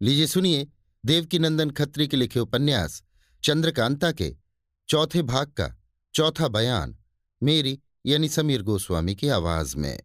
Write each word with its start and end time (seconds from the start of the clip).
लीजिए 0.00 0.26
सुनिए 0.26 0.66
देवकीनंदन 1.04 1.70
खत्री 1.70 2.08
के 2.08 2.16
लिखे 2.16 2.40
उपन्यास, 2.40 3.02
चंद्रकांता 3.44 4.12
के, 4.12 4.36
चौथे 4.88 5.22
भाग 5.22 5.46
का, 5.46 5.76
चौथा 6.14 6.48
बयान, 6.48 6.96
मेरी 7.42 7.78
यानी 8.06 8.28
समीर 8.28 8.62
गोस्वामी 8.62 9.14
की 9.14 9.28
आवाज़ 9.28 9.76
में। 9.76 10.02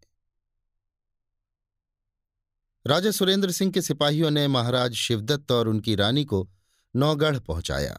राजा 2.86 3.10
सुरेंद्र 3.10 3.50
सिंह 3.50 3.72
के 3.72 3.82
सिपाहियों 3.82 4.30
ने 4.30 4.48
महाराज 4.48 4.94
शिवदत्त 4.94 5.52
और 5.52 5.68
उनकी 5.68 5.94
रानी 5.94 6.24
को 6.24 6.48
नौगढ़ 6.96 7.38
पहुँचाया। 7.38 7.98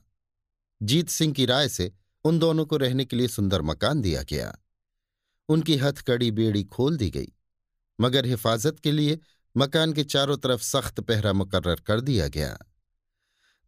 जीत 0.82 1.09
सिंह 1.09 1.34
की 1.34 1.46
राय 1.46 1.70
से 1.70 1.91
उन 2.23 2.39
दोनों 2.39 2.66
को 2.66 2.77
रहने 2.77 3.05
के 3.05 3.16
लिए 3.16 3.27
सुंदर 3.27 3.62
मकान 3.62 4.02
दिया 4.02 4.23
गया। 4.23 4.55
उनकी 5.50 5.77
हथकड़ी 5.77 6.32
बेड़ी 6.32 6.64
खोल 6.64 6.98
दी 6.98 7.09
गई, 7.09 7.32
मगर 8.00 8.25
हिफाजत 8.25 8.80
के 8.80 8.91
लिए 8.91 9.20
मकान 9.58 9.94
के 9.94 10.04
चारों 10.04 10.38
तरफ़ 10.38 10.62
सख्त 10.62 11.00
पहरा 11.00 11.34
मुकर्र 11.34 11.76
कर 11.76 12.02
दिया 12.02 12.27
गया। 12.27 12.58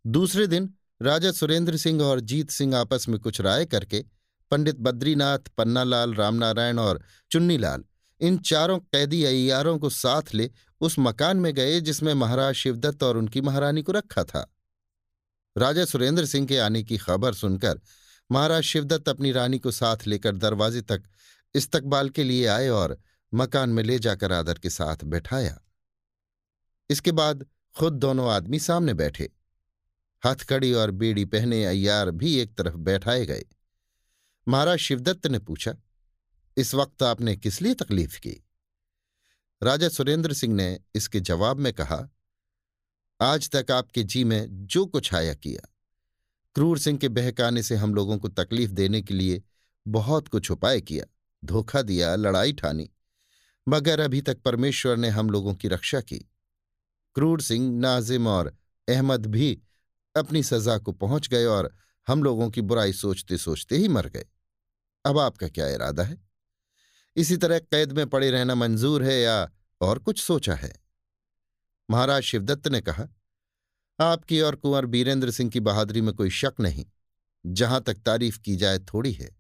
दूसरे 0.08 0.48
दिन 0.48 0.74
राजा 1.02 1.32
सुरेंद्र 1.32 1.78
सिंह 1.78 2.04
और 2.04 2.20
जीत 2.20 2.50
सिंह 2.50 2.78
आपस 2.78 3.10
में 3.10 3.20
कुछ 3.20 3.42
राय 3.42 3.66
करके 3.66 4.06
पंडित 4.52 4.76
बद्रीनाथ, 4.80 5.40
पन्नालाल, 5.40 6.14
रामनारायण 6.14 6.80
और 6.80 7.02
चुन्नीलाल, 7.32 7.84
इन 8.22 8.38
चारों 8.38 8.80
कैदी 8.80 9.24
अयारों 9.24 9.80
को 9.80 9.90
साथ 9.90 10.22
ले 10.34 10.52
उस 10.82 10.96
मकान 11.00 11.38
में 11.38 11.54
गए 11.54 11.82
जिसमें 11.82 12.14
महाराज 12.14 12.54
शिवदत्त 12.54 13.04
और 13.04 13.18
उनकी 13.18 13.42
महारानी 13.42 13.82
को 13.82 13.92
रखा 13.92 14.24
था। 14.24 14.54
राजा 15.58 15.86
सुरेंद्र 15.86 16.26
सिंह 16.26 16.48
के 16.48 16.58
आने 16.58 16.84
की 16.84 16.98
खबर 16.98 17.34
सुनकर 17.34 17.80
महाराज 18.32 18.64
शिवदत्त 18.64 19.10
अपनी 19.10 19.32
रानी 19.32 19.60
को 19.60 19.72
साथ 19.72 19.98
लेकर 20.08 20.36
दरवाजे 20.36 20.82
तक 20.82 21.04
इस्तकबाल 21.56 22.10
के 22.10 22.24
लिए 22.24 22.48
आए 22.48 22.68
और 22.70 22.98
मकान 23.34 23.70
में 23.70 23.84
ले 23.84 24.00
जाकर 24.00 24.32
आदर 24.32 24.54
के 24.54 24.70
साथ 24.70 24.98
बैठाया। 25.04 25.60
इसके 26.90 27.12
बाद 27.12 27.46
खुद 27.76 27.94
दोनों 27.94 28.32
आदमी 28.32 28.60
सामने 28.60 28.94
बैठे। 28.94 29.30
हथकड़ी 30.26 30.74
और 30.74 30.92
बेड़ी 30.92 31.26
पहने 31.26 31.66
अय्यार 31.66 32.12
भी 32.12 32.36
एक 32.36 32.56
तरफ़ 32.56 32.76
बैठाए 32.76 33.26
गए। 33.26 33.46
महाराज 34.48 34.78
शिवदत्त 34.78 35.28
ने 35.28 35.40
पूछा, 35.40 35.74
इस 36.58 36.76
वक्त 36.76 37.04
आपने 37.04 37.36
किस 37.38 37.62
लिए 37.62 37.74
तकलीफ़ 37.74 38.20
की? 38.20 38.44
राजा 39.64 39.90
सुरेंद्र 39.90 40.34
सिंह 40.34 40.56
ने 40.56 40.80
इसके 40.96 41.20
जवाब 41.20 41.58
में 41.58 41.74
कहा, 41.74 42.10
आज 43.22 43.50
तक 43.50 43.72
आपके 43.72 44.04
जी 44.04 44.24
में 44.24 44.48
जो 44.50 44.86
कुछ 44.86 45.14
आया 45.14 45.34
किया। 45.34 45.74
क्रूर 46.56 46.80
सिंह 46.80 46.98
के 46.98 47.08
बहकाने 47.08 47.64
से 47.64 47.76
हम 47.76 47.96
लोगों 47.96 48.18
को 48.18 48.28
तकलीफ़ 48.28 48.72
देने 48.72 49.02
के 49.02 49.14
लिए 49.14 49.44
बहुत 49.88 50.28
कुछ 50.28 50.52
उपाय 50.52 50.82
किया। 50.82 51.06
धोखा 51.46 51.82
दिया, 51.82 52.16
लड़ाई 52.16 52.54
ठानी। 52.54 52.90
मगर 53.68 54.00
अभी 54.00 54.22
तक 54.22 54.42
परमेश्वर 54.42 54.98
ने 54.98 55.10
हम 55.10 55.30
लोगों 55.30 55.56
की 55.56 55.68
रक्षा 55.68 56.02
की। 56.02 56.30
क्रूर 57.18 57.42
सिंह, 57.42 57.80
नाजिम 57.80 58.28
और 58.28 58.58
अहमद 58.90 59.26
भी 59.26 59.62
अपनी 60.16 60.44
सजा 60.44 60.78
को 60.78 60.92
पहुँच 60.92 61.28
गए 61.28 61.46
और 61.46 61.76
हम 62.08 62.24
लोगों 62.24 62.50
की 62.50 62.62
बुराई 62.62 62.94
सोचते 62.94 63.38
सोचते 63.38 63.78
ही 63.78 63.88
मर 63.88 64.08
गए। 64.08 64.26
अब 65.06 65.20
आपका 65.20 65.48
क्या 65.48 65.68
इरादा 65.68 66.04
है? 66.04 66.22
इसी 67.16 67.38
तरह 67.38 67.60
कैद 67.60 67.92
में 67.92 68.08
पड़े 68.08 68.32
रहना 68.32 68.56
मंजूर 68.56 69.04
है 69.04 69.22
या 69.22 69.52
और 69.82 70.00
कुछ 70.00 70.22
सोचा 70.22 70.56
है? 70.56 70.74
महाराज 71.90 72.24
शिवदत्त 72.24 72.68
ने 72.68 72.82
कहा, 72.82 73.08
आपकी 74.00 74.42
और 74.42 74.56
कुंवर 74.56 74.86
बीरेंद्र 74.86 75.32
सिंह 75.32 75.50
की 75.50 75.60
बहादुरी 75.60 76.02
में 76.02 76.16
कोई 76.16 76.30
शक 76.30 76.54
नहीं। 76.60 76.86
जहाँ 77.46 77.82
तक 77.82 77.94
तारीफ़ 77.94 78.40
की 78.40 78.56
जाए 78.56 78.80
थोड़ी 78.80 79.12
है। 79.12 79.36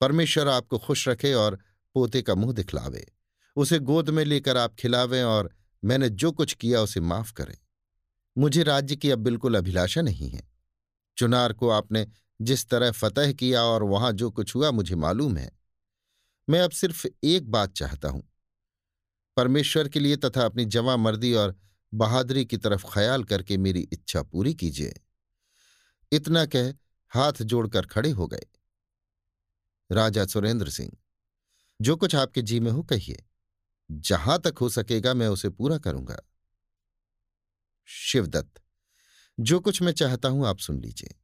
परमेश्वर 0.00 0.48
आपको 0.48 0.78
खुश 0.78 1.08
रखे 1.08 1.34
और 1.34 1.58
पोते 1.94 2.22
का 2.22 2.34
मुँह 2.34 2.52
दिखलावे। 2.52 3.12
उसे 3.56 3.78
गोद 3.78 4.10
में 4.10 4.24
लेकर 4.24 4.56
आप 4.56 4.74
खिलावें 4.74 5.22
और 5.22 5.57
मैंने 5.84 6.08
जो 6.08 6.32
कुछ 6.32 6.54
किया 6.54 6.80
उसे 6.80 7.00
माफ़ 7.00 7.32
करें। 7.32 7.58
मुझे 8.38 8.62
राज्य 8.62 8.96
की 8.96 9.10
अब 9.10 9.18
बिल्कुल 9.18 9.54
अभिलाषा 9.54 10.02
नहीं 10.02 10.30
है। 10.30 10.48
चुनार 11.16 11.52
को 11.52 11.68
आपने 11.68 12.06
जिस 12.42 12.68
तरह 12.68 12.90
फतह 12.90 13.32
किया 13.32 13.62
और 13.62 13.82
वहाँ 13.82 14.12
जो 14.12 14.30
कुछ 14.30 14.54
हुआ 14.54 14.70
मुझे 14.70 14.94
मालूम 14.94 15.36
है। 15.36 15.58
मैं 16.48 16.60
अब 16.60 16.70
सिर्फ़ 16.70 17.06
एक 17.24 17.50
बात 17.50 17.72
चाहता 17.72 18.08
हूँ। 18.08 18.32
परमेश्वर 19.36 19.88
के 19.88 20.00
लिए 20.00 20.16
तथा 20.16 20.44
अपनी 20.44 20.64
जवा 20.64 20.96
मर्दी 20.96 21.32
और 21.34 21.56
बहादुरी 21.94 22.44
की 22.44 22.56
तरफ़ 22.56 22.86
ख्याल 22.94 23.24
करके 23.24 23.56
मेरी 23.56 23.80
इच्छा 23.80 24.22
पूरी 24.22 24.54
कीजिए। 24.54 25.00
इतना 26.12 26.46
कह 26.46 26.70
हाथ 27.10 27.32
जोड़कर 27.32 27.86
खड़े 27.86 28.10
हो 28.10 28.26
गए। 28.26 28.46
राजा 29.92 30.26
सुरेंद्र 30.26 30.70
सिंह, 30.70 30.92
जो 31.80 31.96
कुछ 31.96 32.14
आपके 32.14 32.42
जी 32.42 32.60
में 32.60 32.70
हो 32.70 32.82
कहिए। 32.82 33.27
जहाँ 33.90 34.38
तक 34.38 34.54
हो 34.60 34.68
सकेगा, 34.68 35.14
मैं 35.14 35.28
उसे 35.28 35.48
पूरा 35.48 35.78
करूँगा। 35.78 36.18
शिवदत्त, 37.86 38.62
जो 39.40 39.60
कुछ 39.60 39.82
मैं 39.82 39.92
चाहता 39.92 40.28
हूँ, 40.28 40.46
आप 40.46 40.58
सुन 40.58 40.80
लीजिए। 40.80 41.14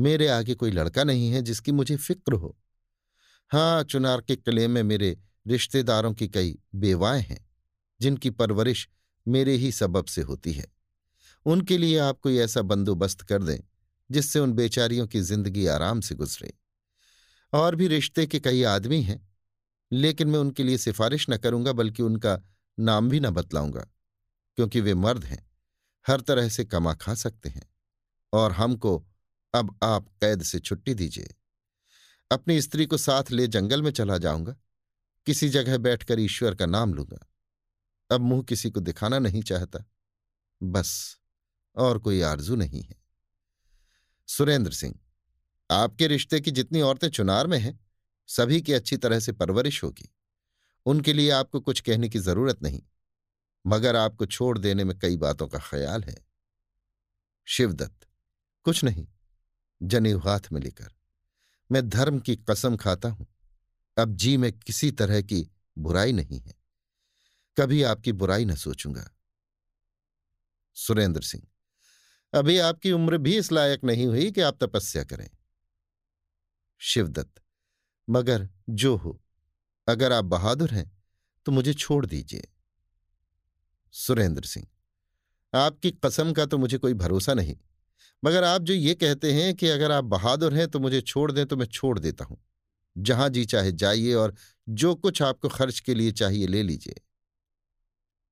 मेरे 0.00 0.28
आगे 0.28 0.54
कोई 0.54 0.70
लड़का 0.70 1.04
नहीं 1.04 1.30
है 1.30 1.42
जिसकी 1.42 1.72
मुझे 1.72 1.96
फ़िक्र 1.96 2.32
हो। 2.32 2.58
हाँ, 3.50 3.82
चुनार 3.82 4.20
के 4.20 4.36
किले 4.36 4.68
में 4.68 4.82
मेरे 4.82 5.18
रिश्तेदारों 5.46 6.14
की 6.14 6.28
कई 6.28 6.58
बेवाएँ 6.74 7.22
हैं, 7.22 7.46
जिनकी 8.00 8.30
परवरिश 8.30 8.88
मेरे 9.28 9.52
ही 9.52 9.72
सबब 9.72 10.04
से 10.04 10.22
होती 10.22 10.52
है। 10.52 10.66
उनके 11.46 11.78
लिए 11.78 11.98
आप 11.98 12.20
कोई 12.20 12.38
ऐसा 12.38 12.62
बंदोबस्त 12.62 13.20
कर 13.20 13.42
दें, 13.42 13.58
जिससे 14.10 14.38
उन 14.38 14.52
बेचारियों 14.52 15.06
की 15.06 15.20
ज़िंदगी 15.20 15.66
आराम 15.66 16.00
से 16.00 16.14
गुजरे। 16.14 16.52
और 17.52 17.74
भी 17.74 17.88
रिश्ते 17.88 18.26
के 18.26 18.40
कई 18.40 18.62
आदमी 18.62 19.02
हैं 19.02 19.35
लेकिन 19.92 20.28
मैं 20.28 20.38
उनके 20.38 20.64
लिए 20.64 20.78
सिफारिश 20.78 21.26
न 21.30 21.36
करूँगा, 21.36 21.72
बल्कि 21.72 22.02
उनका 22.02 22.40
नाम 22.78 23.08
भी 23.08 23.20
न 23.20 23.30
बतलाऊँगा, 23.30 23.80
क्योंकि 24.56 24.80
वे 24.80 24.94
मर्द 24.94 25.24
हैं। 25.24 25.50
हर 26.06 26.20
तरह 26.20 26.48
से 26.48 26.64
कमा 26.64 26.94
खा 26.94 27.14
सकते 27.14 27.48
हैं। 27.48 27.74
और 28.32 28.52
हमको 28.52 29.06
अब 29.54 29.78
आप 29.82 30.08
कैद 30.08 30.42
से 30.42 30.58
छुट्टी 30.58 30.94
दीजिए। 30.94 31.34
अपनी 32.30 32.62
स्त्री 32.62 32.86
को 32.86 32.96
साथ 32.96 33.30
ले 33.30 33.46
जंगल 33.46 33.82
में 33.82 33.90
चला 33.90 34.18
जाऊँगा। 34.18 34.56
किसी 35.26 35.48
जगह 35.48 35.78
बैठकर 35.78 36.20
ईश्वर 36.20 36.54
का 36.54 36.66
नाम 36.66 36.94
लूँगा। 36.94 37.26
अब 38.10 38.20
मुँह 38.20 38.42
किसी 38.42 38.70
को 38.70 38.80
दिखाना 38.80 39.18
नहीं 39.18 39.42
चाहता। 39.42 39.84
बस, 40.62 41.18
और 41.76 41.98
कोई 41.98 42.20
आरज़ू 42.20 42.56
नहीं 42.56 42.82
है। 42.82 42.94
सुरेंद्र 44.28 44.72
सिंह, 44.72 44.94
आपके 45.70 46.06
रिश्ते 46.06 46.40
की 46.40 46.50
जितनी 46.50 46.80
औरतें 46.80 47.08
चुनार 47.08 47.46
में 47.46 47.58
हैं 47.58 47.85
सभी 48.28 48.60
की 48.60 48.72
अच्छी 48.72 48.96
तरह 48.96 49.20
से 49.20 49.32
परवरिश 49.32 49.82
होगी। 49.84 50.08
उनके 50.86 51.12
लिए 51.12 51.30
आपको 51.30 51.60
कुछ 51.60 51.80
कहने 51.80 52.08
की 52.08 52.18
ज़रूरत 52.18 52.62
नहीं, 52.62 52.82
मगर 53.64 53.96
आपको 53.96 54.26
छोड़ 54.26 54.56
देने 54.58 54.84
में 54.84 54.98
कई 54.98 55.16
बातों 55.16 55.48
का 55.48 55.58
ख्याल 55.60 56.04
है। 56.04 56.16
शिवदत्त, 57.46 58.06
कुछ 58.66 58.82
नहीं, 58.84 59.06
जनेऊ 59.80 60.18
हाथ 60.18 60.52
में 60.52 60.60
लेकर, 60.60 60.92
मैं 61.70 61.88
धर्म 61.88 62.18
की 62.20 62.36
कसम 62.50 62.76
खाता 62.76 63.08
हूँ, 63.08 63.26
अब 63.96 64.14
जी 64.14 64.36
में 64.36 64.52
किसी 64.52 64.90
तरह 64.92 65.20
की 65.22 65.46
बुराई 65.76 66.12
नहीं 66.12 66.40
है, 66.40 66.54
कभी 67.56 67.82
आपकी 67.84 68.12
बुराई 68.14 68.44
न 68.44 68.54
सोचूँगा। 68.56 69.08
सुरेंद्र 70.76 71.22
सिंह, 71.22 71.46
अभी 72.32 72.58
आपकी 72.60 72.92
उम्र 72.92 73.18
भी 73.18 73.36
इस 73.36 73.50
लायक 73.52 73.84
नहीं 73.84 74.06
हुई 74.06 74.30
कि 74.30 74.40
आप 74.40 74.64
तपस्या 74.64 75.04
करें। 75.04 75.28
शिवदत्त 76.80 77.40
मगर 78.08 78.48
जो 78.70 78.94
हो, 78.96 79.20
अगर 79.88 80.12
आप 80.12 80.24
बहादुर 80.26 80.70
हैं 80.70 80.90
तो 81.46 81.52
मुझे 81.52 81.72
छोड़ 81.74 82.04
दीजिए। 82.06 82.48
सुरेंद्र 83.94 84.44
सिंह, 84.44 84.66
आपकी 85.52 85.90
कसम 86.04 86.32
का 86.32 86.46
तो 86.46 86.58
मुझे 86.58 86.78
कोई 86.78 86.94
भरोसा 86.94 87.34
नहीं, 87.34 87.56
मगर 88.22 88.44
आप 88.44 88.62
जो 88.62 88.74
ये 88.74 88.94
कहते 88.96 89.32
हैं 89.32 89.54
कि 89.54 89.68
अगर 89.68 89.92
आप 89.92 90.04
बहादुर 90.06 90.54
हैं 90.54 90.68
तो 90.68 90.80
मुझे 90.80 91.00
छोड़ 91.02 91.30
दें 91.32 91.44
तो 91.46 91.56
मैं 91.56 91.66
छोड़ 91.66 91.98
देता 91.98 92.24
हूँ। 92.24 92.38
जहाँ 92.96 93.28
जी 93.28 93.44
चाहे 93.44 93.72
जाइए 93.74 94.14
और 94.14 94.34
जो 94.66 94.94
कुछ 94.96 95.22
आपको 95.22 95.48
खर्च 95.48 95.80
के 95.80 95.94
लिए 95.94 96.12
चाहिए 96.12 96.46
ले 96.46 96.62
लीजिए। 96.62 97.00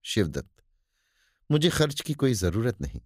शिवदत्त, 0.04 0.48
मुझे 1.50 1.70
खर्च 1.70 2.00
की 2.00 2.14
कोई 2.14 2.34
ज़रूरत 2.34 2.81
नहीं, 2.81 3.00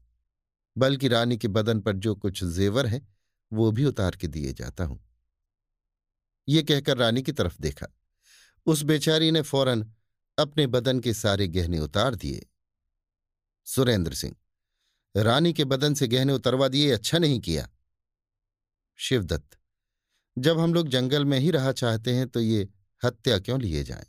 बल्कि 0.77 1.09
रानी 1.09 1.37
के 1.37 1.49
बदन 1.49 1.81
पर 1.81 1.97
जो 1.97 2.15
कुछ 2.17 2.43
जेवर 2.47 2.87
है, 2.87 3.01
वो 3.53 3.71
भी 3.73 3.85
उतार 3.85 4.17
के 4.17 4.27
दिए 4.29 4.53
जाता 4.53 4.85
हूँ। 4.85 5.01
ये 6.49 6.63
कहकर 6.63 6.97
रानी 6.97 7.23
की 7.23 7.33
तरफ़ 7.33 7.57
देखा। 7.61 7.87
उस 8.67 8.83
बेचारी 8.83 9.31
ने 9.31 9.43
फ़ौरन 9.43 9.93
अपने 10.39 10.67
बदन 10.67 11.01
के 11.01 11.15
सारे 11.15 11.49
गहने 11.49 11.79
उतार 11.79 12.15
दिए। 12.15 12.47
सुरेंद्र 13.67 14.15
सिंह, 14.15 14.37
रानी 15.15 15.53
के 15.53 15.65
बदन 15.65 15.95
से 15.95 16.09
गहने 16.09 16.33
उतरवा 16.33 16.69
दिए 16.69 16.91
अच्छा 16.91 17.19
नहीं 17.19 17.41
किया। 17.41 17.69
शिवदत्त, 18.99 19.59
जब 20.37 20.59
हम 20.59 20.75
लोग 20.75 20.89
जंगल 20.89 21.25
में 21.25 21.39
ही 21.39 21.51
रहा 21.51 21.73
चाहते 21.73 22.15
हैं 22.15 22.29
तो 22.29 22.41
ये 22.41 22.69
हत्या 23.03 23.39
क्यों 23.39 23.61
लिए 23.61 23.85
जाएँ? 23.85 24.07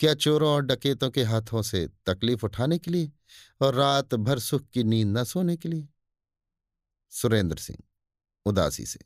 क्या 0.00 0.14
चोरों 0.14 0.50
और 0.50 0.62
डकेतों 0.62 1.10
के 1.10 1.22
हाथों 1.22 1.62
से 1.62 1.86
तकलीफ़ 2.06 2.44
उठाने 2.44 2.78
के 2.78 2.90
लिए 2.90 3.10
और 3.60 3.74
रात 3.74 4.14
भर 4.14 4.38
सुख 4.38 4.68
की 4.68 4.84
नींद 4.84 5.18
न 5.18 5.24
सोने 5.24 5.56
के 5.56 5.68
लिए? 5.68 5.88
सुरेंद्र 7.12 7.56
सिंह, 7.56 7.78
उदासी 8.46 8.86
से, 8.86 8.98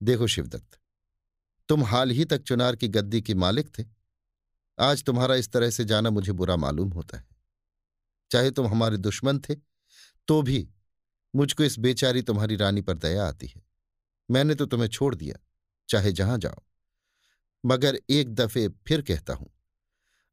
देखो 0.00 0.26
शिवदत्त 0.26 0.78
तुम 1.68 1.84
हाल 1.84 2.10
ही 2.10 2.24
तक 2.24 2.42
चुनार 2.42 2.76
की 2.76 2.88
गद्दी 2.88 3.20
के 3.22 3.34
मालिक 3.36 3.68
थे। 3.78 3.84
आज 4.78 5.04
तुम्हारा 5.04 5.34
इस 5.34 5.50
तरह 5.52 5.70
से 5.70 5.84
जाना 5.84 6.10
मुझे 6.10 6.32
बुरा 6.32 6.56
मालूम 6.56 6.90
होता 6.90 7.18
है। 7.18 7.26
चाहे 8.30 8.50
तुम 8.50 8.66
हमारे 8.66 8.96
दुश्मन 8.98 9.38
थे 9.40 9.54
तो 10.28 10.40
भी 10.42 10.68
मुझको 11.34 11.64
इस 11.64 11.78
बेचारी 11.78 12.22
तुम्हारी 12.22 12.56
रानी 12.56 12.80
पर 12.80 12.98
दया 12.98 13.26
आती 13.26 13.46
है। 13.46 13.62
मैंने 14.28 14.54
तो 14.54 14.66
तुम्हें 14.66 14.88
छोड़ 14.88 15.14
दिया, 15.14 15.36
चाहे 15.88 16.12
जहाँ 16.12 16.38
जाओ। 16.38 16.62
मगर 17.64 17.98
एक 18.10 18.34
दफे 18.34 18.68
फिर 18.86 19.02
कहता 19.02 19.34
हूँ, 19.34 19.50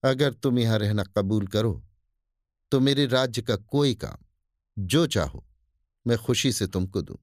अगर 0.04 0.34
तुम 0.34 0.60
यहाँ 0.60 0.78
रहना 0.80 1.04
कबूल 1.08 1.48
करो 1.48 1.82
तो 2.72 2.80
मेरे 2.80 3.06
राज्य 3.06 3.42
का 3.42 3.56
कोई 3.56 3.94
काम, 3.96 4.18
जो 4.78 5.06
चाहो, 5.08 5.44
मैं 6.06 6.18
खुशी 6.18 6.52
से 6.52 6.68
तुमको 6.68 7.02
दूँ। 7.02 7.18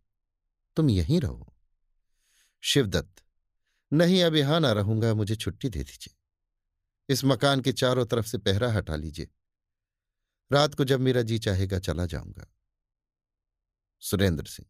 तुम 0.77 0.91
यहीं 0.91 1.21
रहो। 1.21 1.55
शिवदत्त 2.63 3.23
नहीं, 3.93 4.23
अब 4.23 4.35
यहाँ 4.35 4.61
ना 4.61 4.73
रहूँगा, 4.73 5.13
मुझे 5.15 5.37
छुट्टी 5.37 5.69
दे 5.69 5.79
दीजिए। 5.79 6.15
इस 7.09 7.25
मकान 7.25 7.61
के 7.61 7.73
चारों 7.73 8.05
तरफ़ 8.07 8.27
से 8.27 8.39
पहरा 8.39 8.73
हटा 8.73 8.97
लीजिए। 8.97 9.29
रात 10.51 10.75
को 10.75 10.85
जब 10.85 11.01
मेरा 11.01 11.23
जी 11.23 11.39
चाहेगा, 11.39 11.79
चला 11.79 12.07
जाऊँगा। 12.07 12.47
सुरेंद्र 14.03 14.45
सिंह 14.45 14.69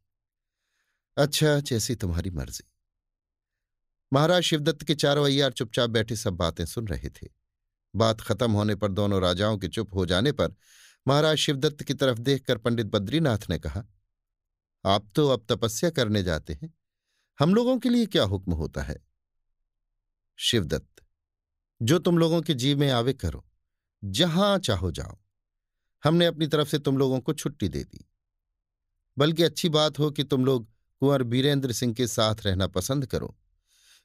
अच्छा 1.17 1.59
जैसी 1.61 1.95
तुम्हारी 1.95 2.31
मर्ज़ी। 2.31 2.65
महाराज 4.13 4.43
शिवदत्त 4.43 4.83
के 4.83 4.95
चारों 4.95 5.25
अय्यार 5.25 5.53
चुपचाप 5.53 5.91
बैठे 5.91 6.17
सब 6.17 6.35
बातें 6.35 6.65
सुन 6.67 6.89
रहे 6.89 7.09
थे। 7.11 7.29
बात 7.95 8.21
खत्म 8.21 8.51
होने 8.53 8.75
पर 8.75 8.93
दोनों 8.93 9.21
राजाओं 9.23 9.59
के 9.59 9.69
चुप 9.69 9.95
हो 9.95 10.07
जाने 10.07 10.33
पर 10.33 10.55
महाराज 11.07 11.37
शिवदत्त 11.37 11.83
की 11.83 11.95
तरफ़ 11.95 12.19
देखकर 12.19 12.59
पंडित 12.59 12.87
बद्रीनाथ 12.87 13.49
ने 13.51 13.59
कहा, 13.59 13.85
आप 14.85 15.09
तो 15.15 15.29
अब 15.29 15.45
तपस्या 15.49 15.91
करने 15.91 16.23
जाते 16.23 16.53
हैं। 16.53 16.73
हम 17.39 17.55
लोगों 17.55 17.79
के 17.79 17.89
लिए 17.89 18.07
क्या 18.07 18.23
हुक्म 18.25 18.53
होता 18.53 18.83
है? 18.83 18.97
शिवदत्त, 20.39 21.03
जो 21.83 21.99
तुम 21.99 22.19
लोगों 22.19 22.41
के 22.43 22.55
जीव 22.55 22.79
में 22.79 22.91
आवे 22.91 23.13
करो, 23.13 23.45
जहाँ 24.05 24.59
चाहो 24.59 24.91
जाओ। 24.91 25.19
हमने 26.05 26.27
अपनी 26.27 26.47
तरफ़ 26.47 26.69
से 26.69 26.79
तुम 26.79 26.99
लोगों 26.99 27.21
को 27.21 27.33
छुट्टी 27.33 27.69
दे 27.69 27.85
दी। 27.85 28.05
बल्कि 29.19 29.43
अच्छी 29.43 29.69
बात 29.69 29.99
हो 29.99 30.11
कि 30.11 30.25
तुम 30.25 30.45
लोग 30.45 30.69
कुंवर 31.03 31.23
बीरेंद्र 31.23 31.73
सिंह 31.73 31.95
के 31.95 32.07
साथ 32.07 32.35
रहना 32.47 32.67
पसंद 32.67 33.07
करो, 33.07 33.37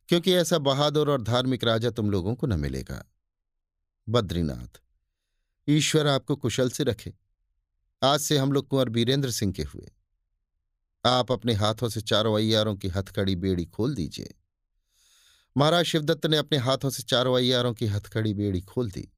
क्योंकि 0.10 0.34
ऐसा 0.34 0.58
बहादुर 0.58 1.12
और 1.12 1.22
धार्मिक 1.22 1.64
राजा 1.64 1.90
तुम 1.90 2.12
लोगों 2.12 2.36
को 2.36 2.48
न 2.48 2.60
मिलेगा। 2.60 3.04
बद्रीनाथ, 4.08 4.82
ईश्वर 5.68 6.08
आपको 6.08 6.36
कुशल 6.36 6.70
से 6.70 6.84
रखे। 6.84 7.14
आज 8.04 8.20
से 8.20 8.38
हम 8.38 8.52
लोग 8.52 8.68
कुंवर 8.68 8.90
बीरेंद्र 8.90 9.32
सिंह 9.32 9.54
के 9.54 9.64
हुए। 9.64 9.92
आप 11.06 11.32
अपने 11.32 11.54
हाथों 11.54 11.90
से 11.90 12.02
चारों 12.02 12.36
अय्यारों 12.36 12.76
की 12.76 12.88
हथकड़ी 12.88 13.36
बेड़ी 13.36 13.66
खोल 13.66 13.96
दीजिए। 13.96 14.34
महाराज 15.58 15.86
शिवदत्त 15.86 16.26
ने 16.26 16.38
अपने 16.38 16.58
हाथों 16.58 16.90
से 16.90 17.04
चारों 17.04 17.36
अयारों 17.38 17.74
की 17.74 17.86
हथकड़ी 17.86 18.34
बेड़ी 18.34 18.62
खोल 18.62 18.92
दी। 18.92 19.12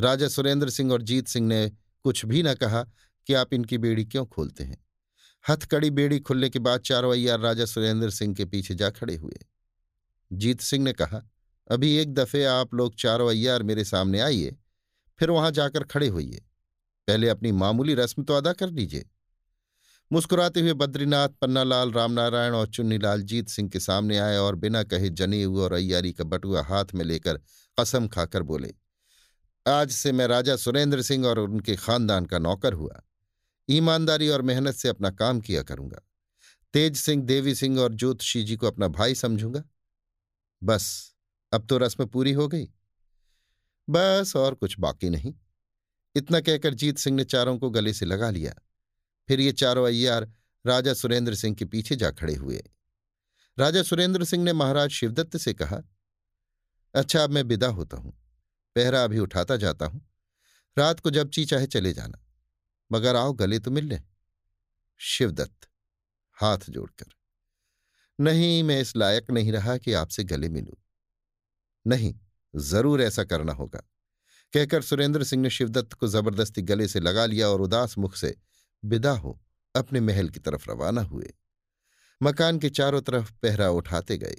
राजा 0.00 0.28
सुरेंद्र 0.28 0.70
सिंह 0.70 0.92
और 0.92 1.02
जीत 1.02 1.28
सिंह 1.28 1.46
ने 1.46 1.70
कुछ 2.04 2.24
भी 2.26 2.42
न 2.42 2.54
कहा 2.54 2.82
कि 3.26 3.34
आप 3.34 3.54
इनकी 3.54 3.78
बेड़ी 3.78 4.04
क्यों 4.04 4.26
खोलते 4.26 4.64
हैं। 4.64 4.84
हथकड़ी 5.48 5.90
बेड़ी 5.90 6.20
खुलने 6.20 6.50
के 6.50 6.58
बाद 6.58 6.80
चारों 6.80 7.12
अय्यार 7.12 7.40
राजा 7.40 7.64
सुरेंद्र 7.64 8.10
सिंह 8.10 8.34
के 8.34 8.44
पीछे 8.44 8.74
जा 8.74 8.90
खड़े 8.90 9.16
हुए। 9.16 9.38
जीत 10.32 10.60
सिंह 10.60 10.84
ने 10.84 10.92
कहा, 10.92 11.22
अभी 11.70 11.96
एक 11.96 12.14
दफे 12.14 12.44
आप 12.44 12.74
लोग 12.74 12.94
चारों 12.94 13.30
अयार 13.30 13.62
मेरे 13.62 13.84
सामने 13.84 14.20
आइए, 14.20 14.56
फिर 15.18 15.30
वहाँ 15.30 15.50
जाकर 15.50 15.84
खड़े 15.84 16.08
होइए। 16.08 16.44
पहले 17.08 17.28
अपनी 17.28 17.52
मामूली 17.52 17.94
रस्म 17.94 18.22
तो 18.22 18.34
अदा 18.34 18.52
कर 18.52 18.70
लीजिए 18.70 19.06
मुस्कुराते 20.10 20.60
हुए 20.60 20.72
बद्रीनाथ, 20.72 21.28
पन्नालाल, 21.28 21.90
रामनारायण 21.92 22.52
और 22.52 22.66
चुन्नीलाल 22.66 23.22
जीत 23.22 23.48
सिंह 23.48 23.68
के 23.68 23.80
सामने 23.80 24.18
आए 24.18 24.36
और 24.36 24.54
बिना 24.54 24.82
कहे 24.82 25.08
जनेऊ 25.10 25.58
और 25.58 25.72
अय्यारी 25.72 26.12
का 26.12 26.24
बटुआ 26.24 26.62
हाथ 26.62 26.94
में 26.94 27.04
लेकर 27.04 27.40
कसम 27.78 28.06
खाकर 28.08 28.42
बोले, 28.42 28.72
आज 29.66 29.90
से 29.90 30.12
मैं 30.12 30.26
राजा 30.26 30.56
सुरेंद्र 30.56 31.02
सिंह 31.02 31.26
और 31.26 31.38
उनके 31.38 31.76
खानदान 31.76 32.26
का 32.26 32.38
नौकर 32.38 32.72
हुआ। 32.72 33.02
ईमानदारी 33.68 34.28
और 34.28 34.42
मेहनत 34.42 34.74
से 34.74 34.88
अपना 34.88 35.10
काम 35.10 35.40
किया 35.40 35.62
करूँगा। 35.62 36.00
तेज 36.74 36.96
सिंह, 36.96 37.22
देवी 37.22 37.54
सिंह 37.54 37.80
और 37.80 37.94
ज्योतिषी 37.94 38.42
जी 38.42 38.56
को 38.56 38.66
अपना 38.66 38.88
भाई 38.88 39.14
समझूँगा। 39.14 39.62
बस, 40.62 41.14
अब 41.52 41.66
तो 41.66 41.78
रस्म 41.78 42.06
पूरी 42.06 42.32
हो 42.32 42.48
गई। 42.48 42.68
बस 43.88 44.32
और 44.36 44.54
कुछ 44.54 44.78
बाकी 44.80 45.10
नहीं। 45.10 45.34
इतना 46.14 46.40
कहकर 46.40 46.74
जीत 46.74 46.98
सिंह 46.98 47.16
ने 47.16 47.24
चारों 47.24 47.58
को 47.58 47.70
गले 47.70 47.92
से 47.92 48.06
लगा 48.06 48.30
लिया। 48.30 48.54
फिर 49.28 49.40
ये 49.40 49.52
चारों 49.52 49.86
अय्यार 49.86 50.30
राजा 50.64 50.94
सुरेंद्र 50.94 51.34
सिंह 51.34 51.54
के 51.54 51.64
पीछे 51.64 51.96
जा 51.96 52.10
खड़े 52.10 52.34
हुए। 52.34 52.62
राजा 53.58 53.82
सुरेंद्र 53.82 54.24
सिंह 54.24 54.44
ने 54.44 54.52
महाराज 54.52 54.90
शिवदत्त 54.90 55.36
से 55.36 55.54
कहा 55.54 55.82
अच्छा 56.94 57.22
अब 57.24 57.30
मैं 57.30 57.42
विदा 57.42 57.68
होता 57.68 57.96
हूँ। 57.96 58.12
पहरा 58.76 59.02
अभी 59.04 59.18
उठाता 59.18 59.56
जाता 59.56 59.86
हूँ। 59.86 60.00
रात 60.76 61.00
को 61.00 61.10
जब 61.10 61.30
ची 61.30 61.44
चाहे 61.44 61.66
चले 61.66 61.92
जाना, 61.92 62.18
मगर 62.90 63.16
आओ 63.16 63.32
गले 63.32 63.58
तो 63.58 63.70
मिल 63.70 63.84
ले। 63.84 63.98
शिवदत्त 65.00 65.68
हाथ 66.38 66.70
जोड़कर, 66.70 67.06
नहीं, 68.18 68.62
मैं 68.62 68.80
इस 68.80 68.96
लायक 68.96 69.30
नहीं 69.30 69.52
रहा 69.52 69.76
कि 69.76 69.92
आपसे 69.92 70.24
गले 70.24 70.48
मिलूं। 70.48 70.74
नहीं, 71.86 72.14
ज़रूर 72.54 73.02
ऐसा 73.02 73.24
करना 73.24 73.52
होगा। 73.52 73.80
कहकर 74.52 74.82
सुरेंद्र 74.82 75.24
सिंह 75.24 75.42
ने 75.42 75.50
शिवदत्त 75.50 75.92
को 75.92 76.08
ज़बरदस्ती 76.08 76.62
गले 76.62 76.88
से 76.88 77.00
लगा 77.00 77.26
लिया 77.26 77.48
और 77.48 77.60
उदास 77.60 77.98
मुख 77.98 78.14
से 78.16 78.34
विदा 78.84 79.10
हो, 79.10 79.40
अपने 79.76 80.00
महल 80.00 80.28
की 80.28 80.40
तरफ़ 80.40 80.70
रवाना 80.70 81.02
हुए। 81.02 81.34
मकान 82.22 82.58
के 82.58 82.70
चारों 82.70 83.00
तरफ़ 83.00 83.32
पहरा 83.42 83.70
उठाते 83.70 84.18
गए। 84.18 84.36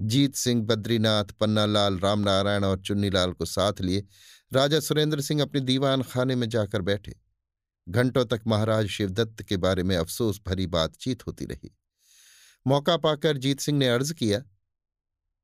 जीत 0.00 0.34
सिंह, 0.34 0.62
बद्रीनाथ, 0.62 1.24
पन्नालाल, 1.24 1.98
रामनारायण 1.98 2.64
और 2.64 2.80
चुन्नीलाल 2.80 3.32
को 3.32 3.44
साथ 3.44 3.72
लिए 3.80 4.06
राजा 4.52 4.80
सुरेंद्र 4.80 5.20
सिंह 5.20 5.42
अपने 5.42 5.60
दीवान 5.60 6.02
खाने 6.02 6.34
में 6.34 6.48
जाकर 6.48 6.82
बैठे। 6.82 7.20
घंटों 7.88 8.24
तक 8.24 8.40
महाराज 8.46 8.86
शिवदत्त 8.86 9.42
के 9.42 9.56
बारे 9.56 9.82
में 9.82 9.96
अफसोस 9.96 10.40
भरी 10.46 10.66
बातचीत 10.66 11.26
होती 11.26 11.44
रही। 11.44 11.76
मौका 12.66 12.96
पाकर 12.96 13.36
जीत 13.36 13.60
सिंह 13.60 13.78
ने 13.78 13.88
अर्ज़ 13.88 14.14
किया, 14.14 14.42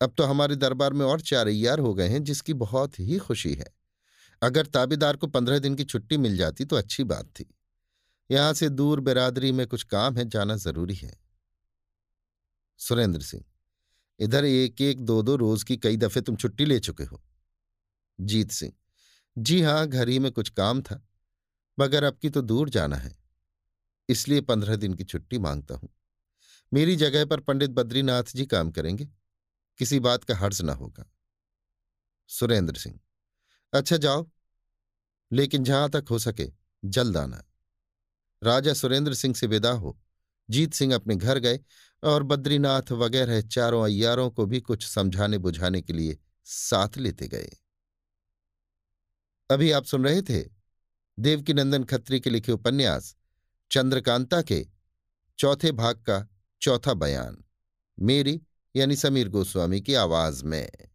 अब 0.02 0.14
तो 0.18 0.24
हमारे 0.24 0.56
दरबार 0.56 0.92
में 0.92 1.06
और 1.06 1.20
चार 1.20 1.46
अयार 1.46 1.78
हो 1.78 1.94
गए 1.94 2.08
हैं 2.08 2.24
जिसकी 2.24 2.52
बहुत 2.52 3.00
ही 3.00 3.18
खुशी 3.18 3.54
है। 3.54 3.74
अगर 4.42 4.66
ताबेदार 4.66 5.16
को 5.16 5.26
पंद्रह 5.26 5.58
दिन 5.58 5.74
की 5.74 5.84
छुट्टी 5.84 6.16
मिल 6.16 6.36
जाती 6.36 6.64
तो 6.64 6.76
अच्छी 6.76 7.04
बात 7.04 7.26
थी। 7.26 7.54
यहाँ 8.30 8.52
से 8.52 8.68
दूर 8.68 9.00
बिरादरी 9.00 9.52
में 9.52 9.66
कुछ 9.66 9.82
काम 9.82 10.16
है, 10.16 10.24
जाना 10.24 10.56
ज़रूरी 10.56 10.94
है। 10.94 11.12
सुरेंद्र 12.80 13.20
सिंह, 13.20 13.44
इधर 14.20 14.44
एक 14.44 14.80
एक 14.80 15.00
दो 15.00 15.22
दो 15.22 15.36
रोज 15.36 15.62
की 15.62 15.76
कई 15.76 15.96
दफे 15.96 16.20
तुम 16.20 16.36
छुट्टी 16.36 16.64
ले 16.64 16.78
चुके 16.80 17.04
हो। 17.04 17.22
जीत 18.18 18.50
सिंह, 18.50 18.72
जी 19.36 19.60
हाँ, 19.62 19.86
घर 19.86 20.08
ही 20.08 20.18
में 20.18 20.30
कुछ 20.32 20.48
काम 20.48 20.82
था, 20.82 21.00
मगर 21.78 22.04
अब 22.04 22.18
की 22.18 22.30
तो 22.30 22.42
दूर 22.42 22.70
जाना 22.70 22.96
है। 22.96 23.14
इसलिए 24.08 24.40
पंद्रह 24.40 24.76
दिन 24.76 24.94
की 24.94 25.04
छुट्टी 25.04 25.38
माँगता 25.38 25.74
हूँ। 25.74 25.88
मेरी 26.72 26.96
जगह 26.96 27.24
पर 27.24 27.40
पंडित 27.40 27.70
बद्रीनाथ 27.70 28.32
जी 28.34 28.46
काम 28.46 28.70
करेंगे, 28.70 29.08
किसी 29.78 30.00
बात 30.00 30.24
का 30.24 30.36
हर्ज 30.36 30.62
ना 30.62 30.72
होगा। 30.72 31.04
सुरेंद्र 32.30 32.76
सिंह 32.76 32.98
अच्छा 33.72 33.96
जाओ, 33.96 34.26
लेकिन 35.30 35.64
जहाँ 35.64 35.90
तक 35.90 36.04
हो 36.10 36.18
सके, 36.18 36.50
जल्द 36.82 37.16
आना। 37.16 37.42
राजा 38.42 38.72
सुरेंद्र 38.74 39.14
सिंह 39.14 39.34
से 39.34 39.46
विदा 39.46 39.70
हो। 39.70 39.98
जीत 40.50 40.74
सिंह 40.74 40.94
अपने 40.94 41.16
घर 41.16 41.38
गए 41.38 41.60
और 42.02 42.22
बद्रीनाथ 42.22 42.92
वगैरह 42.92 43.40
चारों 43.40 43.84
अय्यारों 43.84 44.30
को 44.30 44.46
भी 44.46 44.60
कुछ 44.60 44.86
समझाने 44.86 45.38
बुझाने 45.38 45.82
के 45.82 45.92
लिए 45.92 46.18
साथ 46.44 46.96
लेते 46.96 47.28
गए। 47.28 47.50
अभी 49.50 49.70
आप 49.70 49.84
सुन 49.84 50.04
रहे 50.04 50.22
थे 50.22 50.44
देवकीनंदन 51.18 51.84
खत्री 51.84 52.20
के 52.20 52.30
लिखे 52.30 52.52
उपन्यास, 52.52 53.16
चंद्रकांता 53.70 54.42
के 54.42 54.66
चौथे 55.38 55.72
भाग 55.72 55.96
का 55.96 56.28
चौथा 56.62 56.94
बयान, 56.94 57.44
मेरी 58.00 58.40
यानी 58.76 58.96
समीर 58.96 59.28
गोस्वामी 59.28 59.80
की 59.80 59.94
आवाज़ 59.94 60.44
में। 60.44 60.91